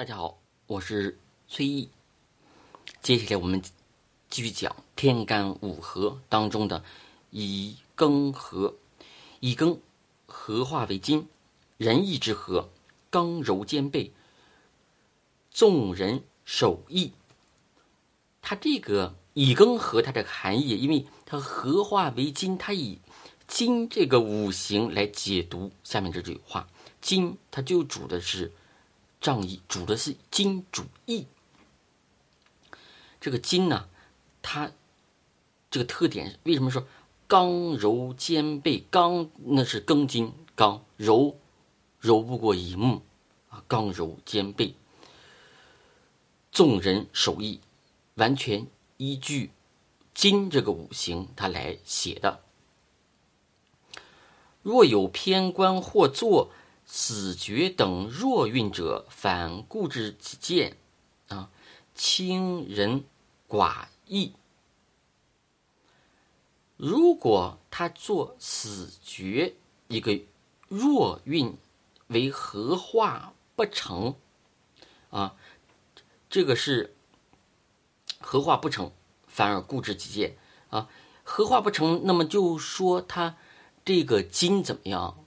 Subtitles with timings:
[0.00, 1.90] 大家好，我是崔毅。
[3.02, 3.60] 接下来我们
[4.30, 6.82] 继续讲天干五合当中的
[7.28, 8.76] 乙庚合。
[9.40, 9.76] 乙庚
[10.24, 11.28] 合化为金，
[11.76, 12.70] 仁义之合，
[13.10, 14.10] 刚柔兼备，
[15.52, 17.12] 众人守义。
[18.40, 23.00] 它这个乙庚合，它这个含义，因为它合化为金，它以
[23.46, 26.70] 金这个五行来解读下面这句话。
[27.02, 28.50] 金它就主的是
[29.20, 31.26] 仗义，主的是金主义。
[33.20, 33.88] 这个金呢，
[34.40, 34.72] 它
[35.70, 36.86] 这个特点为什么说
[37.26, 38.84] 刚柔兼备？
[38.90, 41.36] 刚那是庚金，刚柔
[41.98, 43.02] 柔不过乙木
[43.50, 44.74] 啊，刚柔兼备，
[46.50, 47.60] 众人守义，
[48.14, 48.66] 完全
[48.96, 49.50] 依据
[50.14, 52.42] 金这个五行它来写的。
[54.62, 56.50] 若有偏官或坐
[56.92, 60.76] 死绝等弱运者，反固执己见，
[61.28, 61.48] 啊，
[61.94, 63.04] 轻人
[63.48, 64.32] 寡义。
[66.76, 69.54] 如果他做死绝
[69.86, 70.20] 一个
[70.66, 71.56] 弱运
[72.08, 74.16] 为何化不成，
[75.10, 75.36] 啊，
[76.28, 76.96] 这个是
[78.18, 78.90] 合化不成，
[79.28, 80.36] 反而固执己见
[80.70, 80.88] 啊，
[81.22, 83.36] 合化不成，那么就说他。
[83.82, 85.24] 这个金怎么样？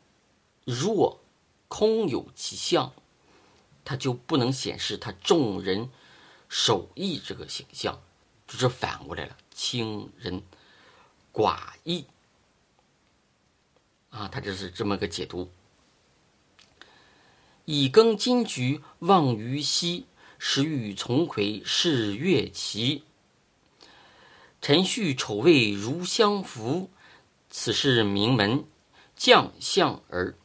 [0.64, 1.20] 弱，
[1.76, 2.94] 空有其相，
[3.84, 5.90] 它就不能显示他众人
[6.48, 8.00] 守义这个形象，
[8.48, 10.44] 就是反过来了，轻人
[11.34, 12.06] 寡义
[14.12, 15.50] 啊，他这是这么个解读。
[17.66, 20.06] 以庚金局望于西，
[20.38, 23.04] 时与从魁是月齐，
[24.62, 26.92] 辰戌丑未如相符。
[27.50, 28.64] 此是名门
[29.16, 30.36] 将相儿，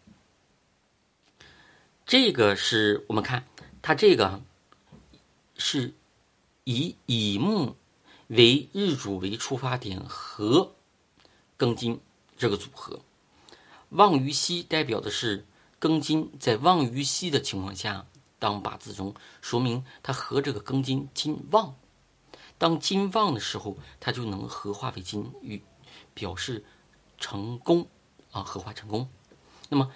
[2.09, 3.47] 这个是我们看
[3.83, 4.41] 它这个
[5.59, 5.93] 是
[6.65, 7.77] 以乙木
[8.29, 10.73] 为日主为出发点和
[11.59, 12.01] 庚金
[12.39, 13.01] 这个组合，
[13.91, 15.45] 旺于西代表的是
[15.79, 18.07] 庚金在旺于西的情况下，
[18.39, 21.77] 当八字中说明它和这个庚金金旺，
[22.57, 25.63] 当金旺的时候，它就能合化为金，与
[26.15, 26.65] 表示。
[27.21, 27.89] 成功
[28.31, 29.11] 啊，合化成功。
[29.69, 29.93] 那么，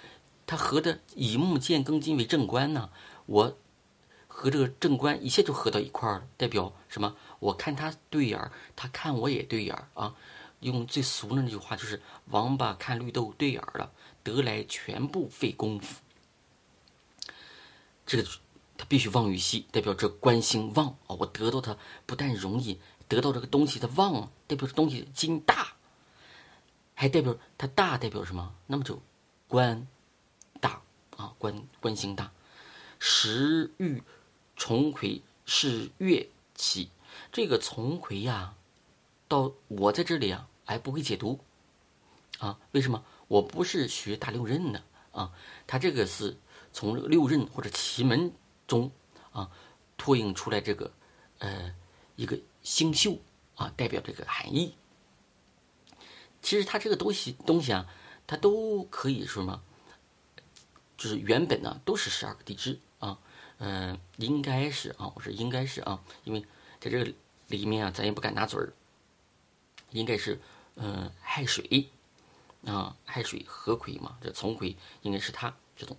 [0.53, 2.91] 他合的乙木见庚金为正官呢？
[3.25, 3.57] 我
[4.27, 7.15] 和这个正官一下就合到一块儿了，代表什么？
[7.39, 10.15] 我看他对眼儿，他看我也对眼儿啊。
[10.59, 11.99] 用最俗的那句话就是
[12.29, 16.01] “王八看绿豆对眼儿了”，得来全不费功夫。
[18.05, 18.29] 这个
[18.77, 21.17] 他必须旺于西，代表这官星旺啊。
[21.17, 21.75] 我得到它
[22.05, 25.73] 不但容易，得到这个东西的旺，代表这东西金大。
[26.93, 28.53] 还代表它大，代表什么？
[28.67, 29.01] 那么就
[29.47, 29.87] 官
[31.17, 32.31] 啊，官官星大。
[32.99, 34.01] 时遇
[34.55, 36.89] 重魁是月起，
[37.31, 38.55] 这个重魁呀，
[39.27, 41.39] 到我在这里啊，还不会解读
[42.39, 42.57] 啊？
[42.71, 43.03] 为什么？
[43.27, 45.31] 我不是学大六壬的啊，
[45.67, 46.37] 他这个是
[46.71, 48.31] 从六壬或者奇门
[48.67, 48.91] 中
[49.31, 49.49] 啊，
[49.97, 50.91] 拓印出来这个
[51.39, 51.75] 呃
[52.15, 53.21] 一个星宿
[53.55, 54.75] 啊，代表这个含义。
[56.41, 57.87] 其实它这个东西东西啊，
[58.27, 59.61] 它都可以说什么？
[61.03, 63.19] 就是原本呢都是十二个地支啊，
[63.57, 66.39] 嗯，应该是啊，我说应该是啊，因为
[66.79, 67.13] 在这个
[67.49, 68.71] 里面啊，咱也不敢拿嘴儿，
[69.91, 70.39] 应该是
[70.75, 71.89] 嗯亥水
[72.63, 75.97] 啊，亥水合魁嘛，这从魁应该是它这种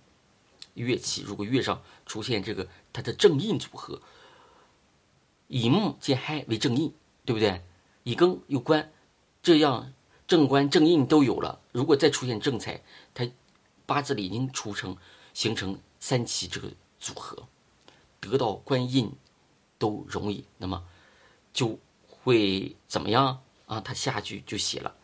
[0.73, 4.01] 月气，如果月上出现这个它的正印组合，
[5.47, 6.91] 乙木见亥为正印，
[7.25, 7.61] 对不对？
[8.01, 8.91] 乙庚又官，
[9.43, 9.93] 这样。
[10.27, 12.81] 正官正印都有了，如果再出现正财，
[13.13, 13.29] 它
[13.85, 14.97] 八字里已经出生
[15.33, 17.47] 形成三奇这个组合，
[18.19, 19.11] 得到官印
[19.77, 20.85] 都容易，那么
[21.53, 23.81] 就会怎么样啊？
[23.81, 24.95] 他下句就写了，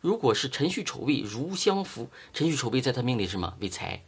[0.00, 4.04] 如果是辰戌丑未如相符，辰戌丑未在他命里是什么为财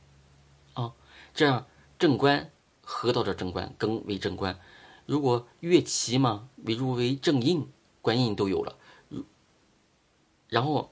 [0.75, 0.92] 啊？
[1.34, 1.66] 这样
[1.98, 2.50] 正官
[2.82, 4.59] 合到这正官庚为正官，
[5.06, 7.71] 如果月奇嘛为入为正印，
[8.03, 8.77] 官印都有了。
[10.48, 10.91] 然后，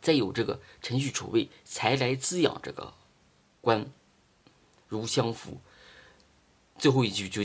[0.00, 2.94] 再有这个辰戌丑未，才来滋养这个
[3.60, 3.90] 官，
[4.86, 5.60] 如相符。
[6.78, 7.42] 最后一句就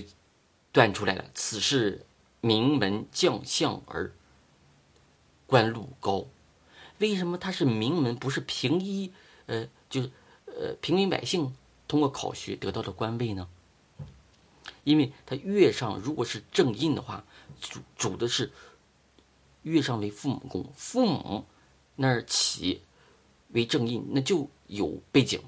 [0.72, 2.06] 断出来了：此是
[2.42, 4.14] 名门将相儿，
[5.48, 6.28] 官禄高。
[7.00, 9.12] 为什么他是名门，不是平一？
[9.46, 10.12] 呃，就是
[10.46, 11.56] 呃平民百姓
[11.88, 13.50] 通过考学得到的官位呢？
[14.84, 17.26] 因为他月上如果是正印的话，
[17.60, 18.52] 主主的是。
[19.64, 21.46] 月上为父母宫，父母
[21.96, 22.82] 那儿起
[23.50, 25.42] 为正印，那就有背景，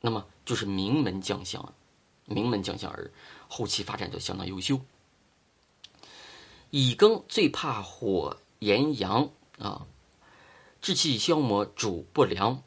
[0.00, 1.72] 那么就是名门将相
[2.26, 3.10] 名门将相儿，
[3.48, 4.80] 后期发展就相当优秀。
[6.70, 9.86] 乙庚最怕火炎阳啊，
[10.80, 12.62] 志气消磨主不良。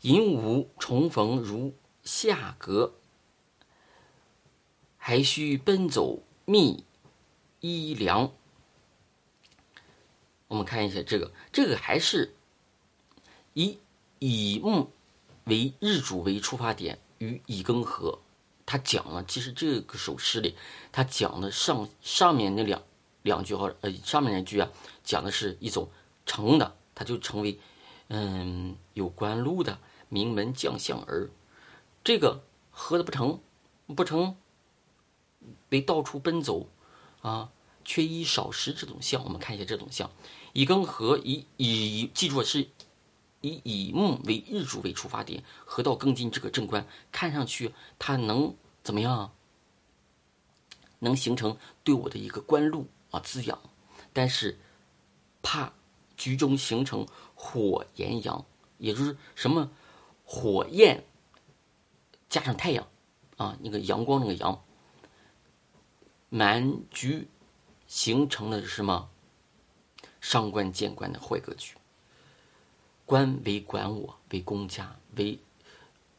[0.00, 2.94] 寅午重逢如下格，
[4.96, 6.84] 还需奔走觅
[7.60, 8.32] 衣粮。
[10.48, 12.34] 我们看一下这个，这个还是
[13.52, 13.78] 以
[14.18, 14.90] 乙木
[15.44, 18.18] 为日主为出发点，与乙庚合。
[18.66, 20.54] 他讲了，其实这个首诗里，
[20.92, 22.82] 他讲的上上面那两
[23.22, 24.68] 两句话，呃，上面那句啊，
[25.04, 25.88] 讲的是一种
[26.26, 27.58] 成的，他就成为
[28.08, 29.78] 嗯有官禄的
[30.10, 31.30] 名门将相儿。
[32.04, 33.40] 这个合的不成，
[33.96, 34.36] 不成
[35.70, 36.68] 为到处奔走
[37.22, 37.50] 啊，
[37.84, 39.24] 缺衣少食这种相。
[39.24, 40.10] 我们看一下这种相。
[40.52, 42.68] 乙庚合以以记住是
[43.40, 49.32] 以乙木为日主为出发点，合到庚金这个正官，看上去它能怎么样？
[51.00, 53.56] 能形成对我的一个官禄啊滋养，
[54.12, 54.58] 但是
[55.42, 55.72] 怕
[56.16, 57.06] 局中形成
[57.36, 58.44] 火炎阳，
[58.78, 59.70] 也就是什么
[60.24, 61.04] 火焰
[62.28, 62.84] 加上太阳
[63.36, 64.64] 啊，那个阳光那个阳，
[66.28, 67.28] 满局
[67.86, 69.08] 形成的是什么？
[70.20, 71.74] 上官见官的坏格局，
[73.06, 75.38] 官为管我，为公家，为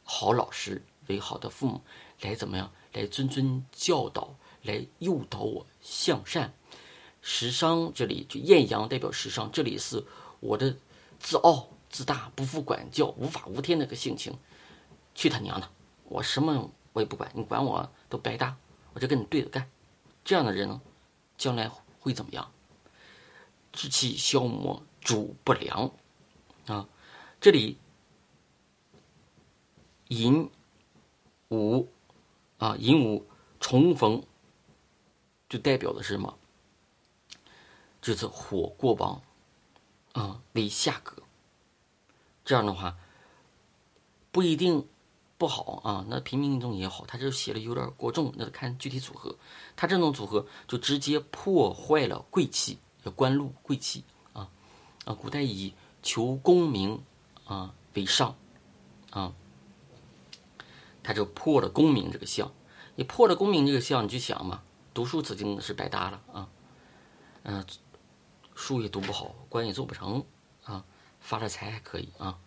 [0.04, 1.81] 好老师，为好的父母，
[2.22, 2.72] 来怎么样？
[2.94, 6.54] 来谆谆教导，来诱导我向善。
[7.22, 10.04] 时商这里就艳阳代表时商，这里是
[10.40, 10.75] 我的
[11.19, 14.38] 自傲自大，不服管教，无法无天那个性情。
[15.13, 15.69] 去他娘的！
[16.06, 18.56] 我什么我也不管，你管我都白搭，
[18.94, 19.69] 我就跟你对着干。
[20.24, 20.81] 这样的人呢，
[21.38, 21.69] 将来
[22.00, 22.50] 会怎么样？
[23.71, 25.92] 志气消磨主不良，
[26.66, 26.88] 啊，
[27.39, 27.77] 这里
[30.07, 30.50] 寅
[31.50, 31.88] 午
[32.57, 33.25] 啊，寅午
[33.60, 34.24] 重逢，
[35.48, 36.38] 就代表的是什么？
[38.01, 39.21] 就是火过旺
[40.13, 41.21] 啊，为下格。
[42.45, 42.98] 这样的话
[44.31, 44.88] 不一定
[45.38, 49.36] 不好啊，那平民中也好，他这写的有点过重，那看具体组合。
[49.75, 52.80] 他这种组合就直接破坏了贵气。
[53.09, 54.03] 官禄贵气
[54.33, 54.50] 啊
[55.06, 55.13] 啊！
[55.13, 57.01] 古代以求功名
[57.45, 58.35] 啊为上
[59.11, 59.33] 啊，
[61.01, 62.51] 他就破了功名这个相。
[62.95, 64.61] 你破了功名这个相，你就想嘛，
[64.94, 66.50] 读书指定是白搭了啊。
[67.44, 67.65] 嗯，
[68.56, 70.25] 书也读不好，官也做不成
[70.63, 70.83] 啊，
[71.19, 72.38] 发了财还可以啊，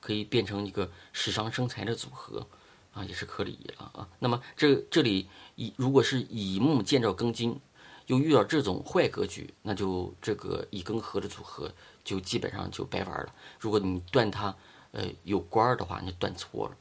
[0.00, 2.46] 可以变成一个食伤生财的组合
[2.92, 4.08] 啊，也是可以了啊。
[4.18, 7.60] 那么这这里以如果是以木建造庚金。
[8.06, 11.72] 又遇到这种坏格局，那就这个乙庚合的组合
[12.04, 13.34] 就基本上就白玩了。
[13.58, 14.54] 如果你断它，
[14.92, 16.76] 呃，有官儿的话，你断错了。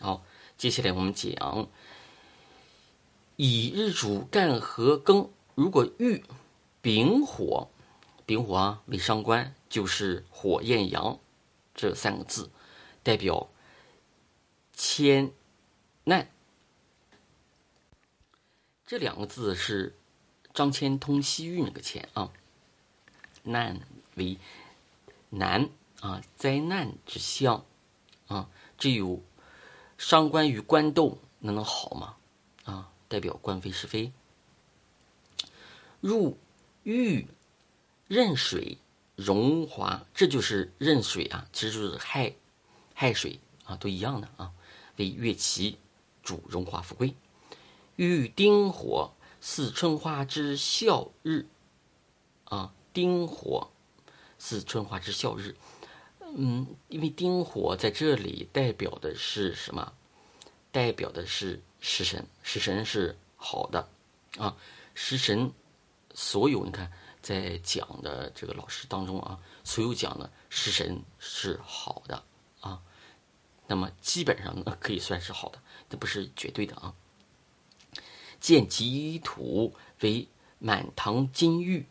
[0.00, 0.24] 好，
[0.56, 1.68] 接下来我们讲
[3.36, 6.24] 乙日主干合庚，如果遇
[6.82, 7.68] 丙火，
[8.26, 11.18] 丙火啊为伤官，就是火焰阳
[11.74, 12.50] 这三个字，
[13.02, 13.48] 代表
[14.72, 15.32] 千
[16.04, 16.28] 难。
[18.90, 19.94] 这两个字是
[20.52, 22.32] 张骞通西域那个骞啊，
[23.44, 23.80] 难
[24.16, 24.36] 为
[25.28, 25.68] 难
[26.00, 27.64] 啊，灾难之相
[28.26, 29.22] 啊，这有
[29.96, 32.16] 伤官与官斗，那能好吗？
[32.64, 34.12] 啊，代表官非是非。
[36.00, 36.36] 入
[36.82, 37.28] 玉
[38.08, 38.78] 壬水
[39.14, 42.34] 荣华，这就是壬水啊，其实就是亥
[42.94, 44.50] 亥水啊，都一样的啊，
[44.96, 45.78] 为月旗
[46.24, 47.14] 主荣华富贵。
[48.00, 51.44] 遇丁火，似春花之笑日，
[52.44, 53.70] 啊，丁火，
[54.38, 55.54] 似春花之笑日。
[56.34, 59.92] 嗯，因为丁火在这里代表的是什么？
[60.72, 63.86] 代表的是食神，食神是好的，
[64.38, 64.56] 啊，
[64.94, 65.52] 食神，
[66.14, 66.90] 所有你看
[67.20, 72.24] 在讲的这个老师当中啊，所有讲的食神是好的
[72.62, 72.80] 啊，
[73.66, 76.94] 那么基本上呢可以算是好的，这不是绝对的啊。
[78.40, 80.26] 见吉土为
[80.58, 81.86] 满堂金玉，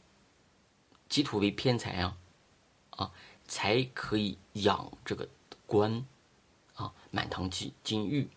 [1.08, 2.18] 吉土为偏财啊，
[2.90, 3.12] 啊，
[3.48, 5.30] 才可以养这个
[5.68, 6.04] 官，
[6.74, 8.28] 啊，满堂金金玉。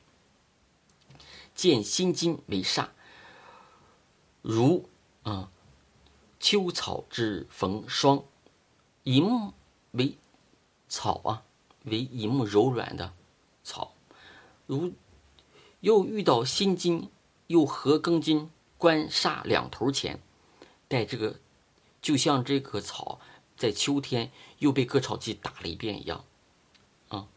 [1.55, 2.89] 见辛金为煞，
[4.43, 4.89] 如
[5.23, 5.51] 啊
[6.39, 8.25] 秋草之逢霜，
[9.05, 9.53] 乙木
[9.93, 10.17] 为
[10.89, 11.43] 草啊，
[11.85, 13.15] 为乙木柔软的
[13.65, 13.95] 草，
[14.67, 14.93] 如
[15.81, 17.11] 又遇到辛金。
[17.47, 20.21] 又合庚金官煞两头钱，
[20.89, 21.39] 带这个，
[22.01, 23.21] 就像这棵草
[23.57, 26.25] 在秋天又被割草机打了一遍一样，
[27.09, 27.29] 啊，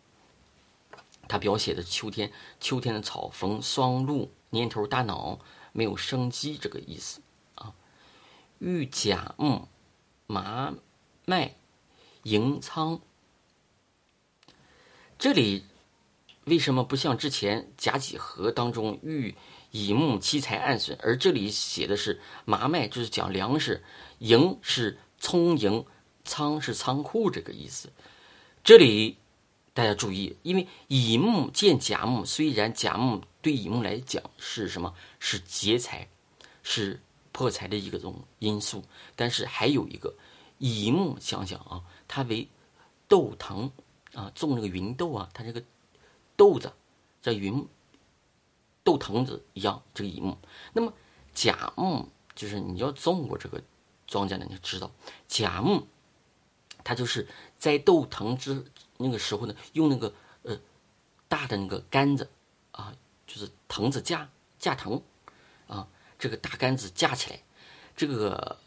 [1.28, 2.32] 它它描写的秋天，
[2.62, 5.40] 秋天的草逢霜露，年头大脑
[5.74, 7.22] 没有生机这个意思。
[7.56, 7.74] 啊。
[8.60, 9.68] 遇甲木
[10.28, 10.74] 麻
[11.26, 11.56] 麦
[12.24, 13.02] 迎仓，
[15.20, 15.66] 这里
[16.46, 19.36] 为什么不像之前甲己合当中遇
[19.76, 23.84] 乙木七财暗损，而这里写的是麻麦，就是讲粮食，
[24.20, 25.86] 营是聪营，
[26.24, 27.92] 仓是仓库这个意思。
[28.64, 29.18] 这里
[29.74, 34.96] 大家注意，因为乙木见甲木，虽然甲木对乙木来讲是什么？
[35.20, 36.08] 是劫财，
[36.64, 37.02] 是
[37.34, 38.82] 破财的一个种因素，
[39.18, 40.16] 但是还有一个
[40.58, 42.48] 乙木，想想啊，它为
[43.10, 43.70] 豆藤
[44.14, 45.62] 啊，种那个芸豆啊，它这个
[46.38, 46.72] 豆子
[47.22, 47.68] 叫芸
[48.86, 50.38] 豆藤子一样，这个乙木。
[50.72, 50.94] 那么
[51.34, 53.62] 甲木就是你要种过这个
[54.08, 54.90] 庄稼的，你就知道
[55.28, 55.86] 甲木。
[56.84, 57.28] 它就是
[57.58, 58.64] 在豆藤之
[58.98, 60.14] 那个时候呢，用那个
[60.44, 60.58] 呃
[61.28, 62.30] 大的那个杆子
[62.72, 65.02] 啊，就是藤子架架藤
[65.68, 65.88] 啊，
[66.20, 67.42] 这个大杆子架起来，
[67.96, 68.60] 这个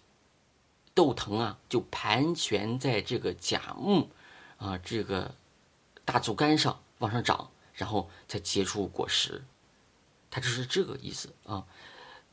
[0.95, 4.11] 豆藤啊就盘旋在这个甲木
[4.57, 5.37] 啊这个
[6.05, 9.45] 大竹竿上往上长，然后再结出果实，
[10.31, 11.67] 它就是这个意思啊。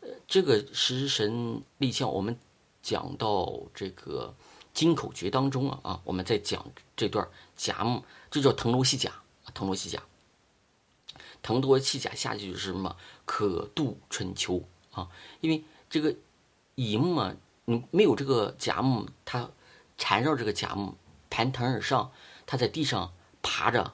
[0.01, 2.37] 呃，这个食神立项，我们
[2.81, 4.33] 讲到这个。
[4.75, 6.65] 金口诀当中啊啊，我们在讲
[6.97, 7.25] 这段
[7.55, 9.09] 甲木，这叫腾挪细甲
[9.53, 10.03] 腾挪细甲，
[11.41, 12.97] 腾挪细甲下句是什么？
[13.23, 14.61] 可度春秋
[14.91, 15.09] 啊，
[15.39, 16.13] 因为这个
[16.75, 17.33] 乙木啊，
[17.63, 19.49] 你没有这个甲木，它
[19.97, 20.97] 缠绕这个甲木
[21.29, 22.11] 盘藤而上，
[22.45, 23.93] 它在地上爬着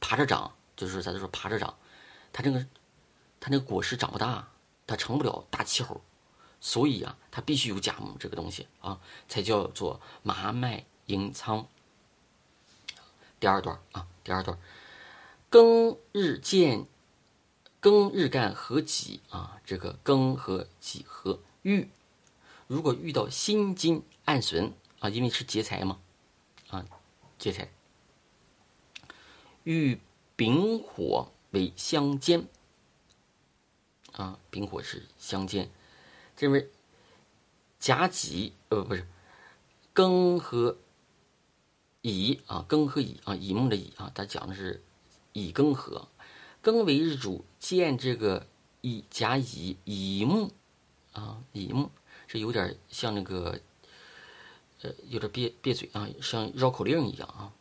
[0.00, 1.76] 爬着长，就是咱就说爬着长，
[2.32, 2.66] 它这个
[3.42, 4.52] 它那个果实长不大，
[4.86, 6.00] 它成不了大气候。
[6.60, 11.66] 所以啊，它必须有甲木这个东西啊，才叫做麻麦营仓。
[13.40, 14.56] 第二段啊，第二段，
[15.50, 16.86] 庚日见，
[17.80, 21.90] 庚日干合己啊，这个庚和己合遇，
[22.68, 25.98] 如果遇到辛金暗损啊，因为是劫财嘛，
[26.70, 26.86] 啊，
[27.40, 27.72] 劫财，
[29.64, 29.98] 与
[30.36, 32.46] 丙火为相间，
[34.12, 35.70] 啊，丙火是相见，
[36.36, 36.68] 这为
[37.78, 39.06] 甲己呃不是
[39.94, 40.76] 庚和
[42.02, 44.82] 乙啊庚和乙啊乙木的乙啊，他讲的是
[45.32, 46.08] 乙庚合，
[46.62, 48.46] 庚为日主，见这个
[48.80, 50.52] 乙甲乙乙木
[51.12, 51.90] 啊乙木
[52.26, 53.60] 是有点像那个
[54.82, 57.52] 呃有点憋憋嘴啊，像绕口令一样啊，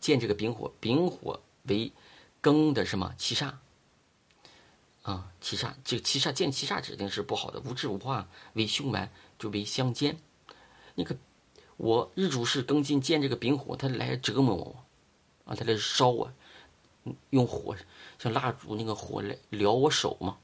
[0.00, 1.92] 见这个丙火，丙火为
[2.42, 3.54] 庚的什么七煞。
[5.06, 9.08] 啊，七煞这个七煞见七煞指定是不好的，无智无化为凶顽，
[9.38, 10.18] 就为相煎。
[10.96, 11.16] 那个
[11.76, 14.84] 我日主是庚金见这个丙火，他来折磨我，
[15.44, 16.32] 啊，他来烧我，
[17.30, 17.76] 用火
[18.18, 20.38] 像蜡烛那个火来燎我手嘛，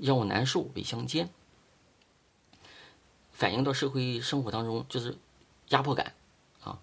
[0.00, 1.28] 让我难受为相煎。
[3.32, 5.18] 反映到社会生活当中就是
[5.70, 6.14] 压迫感
[6.62, 6.78] 啊。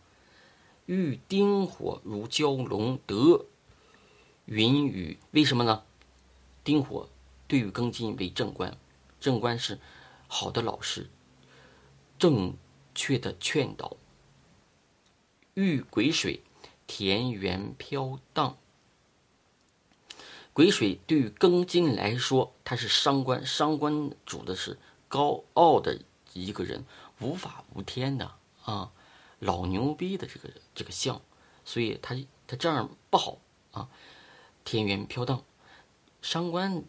[0.85, 3.45] 遇丁火如蛟龙得
[4.43, 5.85] 云雨，为什么呢？
[6.65, 7.07] 丁火。
[7.51, 8.77] 对于庚金为正官，
[9.19, 9.77] 正官是
[10.29, 11.09] 好的老师，
[12.17, 12.55] 正
[12.95, 13.97] 确的劝导。
[15.53, 16.43] 遇癸水，
[16.87, 18.55] 田园飘荡。
[20.53, 24.79] 癸水对于庚金来说，他是伤官，伤官主的是
[25.09, 25.99] 高傲的
[26.31, 26.85] 一个人，
[27.19, 28.31] 无法无天的
[28.63, 28.93] 啊，
[29.39, 31.21] 老牛逼的这个这个相，
[31.65, 32.15] 所以他
[32.47, 33.39] 他这样不好
[33.73, 33.89] 啊。
[34.63, 35.43] 田园飘荡，
[36.21, 36.85] 伤官。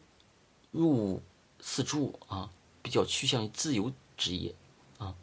[0.73, 1.23] 入
[1.61, 2.51] 四柱啊，
[2.83, 4.55] 比较趋向于自由职业
[4.99, 5.15] 啊，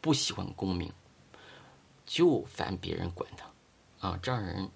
[0.00, 0.92] 不喜欢功名，
[2.04, 4.18] 就烦别人管他啊。
[4.20, 4.68] 这样人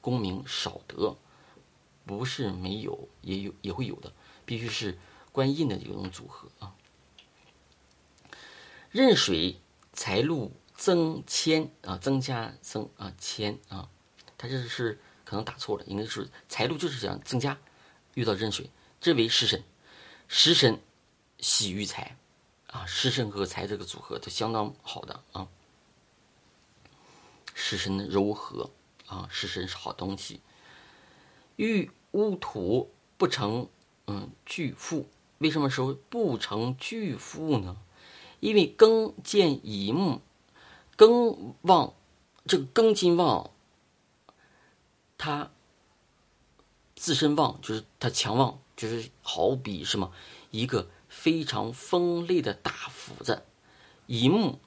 [0.00, 1.14] 功名少得，
[2.06, 4.12] 不是没有，也有也会有的，
[4.46, 4.98] 必须是
[5.30, 6.74] 官印的这种组合啊。
[8.90, 9.60] 壬水
[9.92, 13.90] 财路增迁啊，增加增啊迁啊，
[14.38, 17.58] 他这是可能打错了，应该是财路就是想增加，
[18.14, 18.70] 遇到壬水。
[19.00, 19.62] 这为食神，
[20.26, 20.80] 食神
[21.38, 22.16] 喜于财，
[22.66, 25.48] 啊，食神和财这个组合都相当好的啊。
[27.54, 28.70] 食神的柔和
[29.06, 30.40] 啊，食神是好东西。
[31.56, 33.68] 遇乌土不成，
[34.06, 35.08] 嗯，巨富。
[35.38, 37.76] 为什么说不成巨富呢？
[38.40, 40.20] 因为庚见乙木，
[40.96, 41.94] 庚旺，
[42.46, 43.50] 这个庚金旺，
[45.16, 45.50] 它
[46.96, 48.60] 自身旺，就是它强旺。
[48.78, 50.12] 就是好比什么，
[50.52, 53.42] 一个非常锋利的大斧子，
[54.06, 54.60] 乙木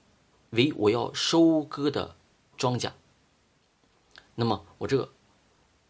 [0.50, 2.18] 为我要收割的
[2.58, 2.91] 庄稼。
[4.36, 5.13] 那么我这个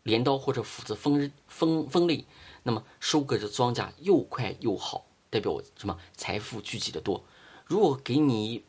[0.03, 2.27] 镰刀或者斧子锋锋锋利，
[2.61, 5.97] 那么收割的庄稼又快又好，代表我什么？
[6.15, 7.25] 财富聚集的多。
[7.65, 8.63] 如果给你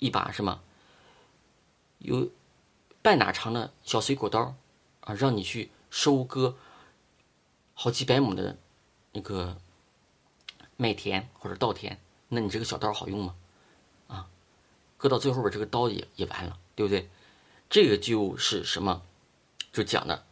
[0.00, 0.60] 一把什么
[1.98, 2.28] 有
[3.02, 4.56] 半哪长的小水果刀
[5.02, 6.56] 啊，让你去收割
[7.82, 8.56] 好几百亩的
[9.10, 9.58] 那个
[10.76, 11.98] 麦田或者稻田，
[12.28, 13.34] 那你这个小刀好用吗？
[14.06, 14.30] 啊，
[14.96, 17.10] 割到最后边这个刀也也完了，对不对？
[17.68, 19.02] 这个就是什么？
[19.72, 20.24] 就讲的，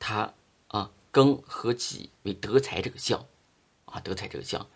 [0.00, 0.34] 他
[0.66, 3.24] 啊，庚和己为德才这个相，
[3.84, 4.66] 啊，德才这个相，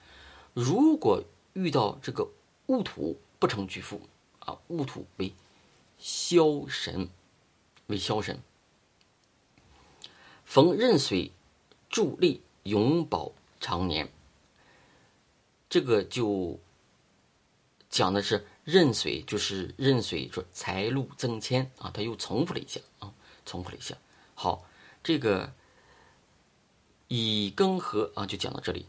[0.55, 1.25] 如果
[1.55, 2.28] 遇到这个
[2.66, 4.02] 戊土不成巨富，
[4.38, 5.35] 啊，戊土为
[6.00, 7.09] 枭神，
[7.88, 8.40] 为枭神，
[10.47, 11.33] 逢壬水
[11.91, 14.11] 助力，永保长年。
[15.69, 16.59] 这个就
[17.91, 18.47] 讲的是。
[18.67, 23.97] 壬水就是壬水，说财路增迁啊，他又重复了一下啊，重复了一下。
[24.35, 24.67] 好，
[25.05, 25.53] 这个
[27.07, 28.87] 乙庚合啊，就讲到这里。